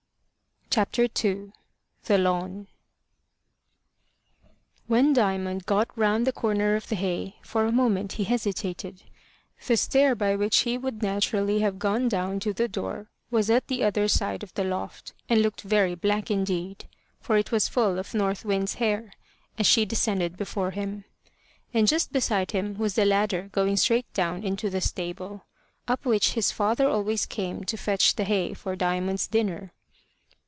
CHAPTER 0.73 1.09
II. 1.25 1.51
THE 2.05 2.17
LAWN 2.17 2.67
WHEN 4.87 5.11
Diamond 5.11 5.65
got 5.65 5.89
round 5.97 6.25
the 6.25 6.31
corner 6.31 6.77
of 6.77 6.87
the 6.87 6.95
hay, 6.95 7.35
for 7.41 7.65
a 7.65 7.73
moment 7.73 8.13
he 8.13 8.23
hesitated. 8.23 9.03
The 9.67 9.75
stair 9.75 10.15
by 10.15 10.37
which 10.37 10.59
he 10.59 10.77
would 10.77 11.03
naturally 11.03 11.59
have 11.59 11.77
gone 11.77 12.07
down 12.07 12.39
to 12.39 12.53
the 12.53 12.69
door 12.69 13.09
was 13.29 13.49
at 13.49 13.67
the 13.67 13.83
other 13.83 14.07
side 14.07 14.43
of 14.43 14.53
the 14.53 14.63
loft, 14.63 15.11
and 15.27 15.41
looked 15.41 15.59
very 15.59 15.93
black 15.93 16.31
indeed; 16.31 16.85
for 17.19 17.35
it 17.35 17.51
was 17.51 17.67
full 17.67 17.99
of 17.99 18.13
North 18.13 18.45
Wind's 18.45 18.75
hair, 18.75 19.11
as 19.59 19.67
she 19.67 19.83
descended 19.83 20.37
before 20.37 20.71
him. 20.71 21.03
And 21.73 21.85
just 21.85 22.13
beside 22.13 22.51
him 22.51 22.77
was 22.77 22.93
the 22.95 23.03
ladder 23.03 23.49
going 23.51 23.75
straight 23.75 24.11
down 24.13 24.41
into 24.45 24.69
the 24.69 24.79
stable, 24.79 25.47
up 25.89 26.05
which 26.05 26.29
his 26.31 26.49
father 26.53 26.87
always 26.87 27.25
came 27.25 27.65
to 27.65 27.75
fetch 27.75 28.15
the 28.15 28.23
hay 28.23 28.53
for 28.53 28.77
Diamond's 28.77 29.27
dinner. 29.27 29.73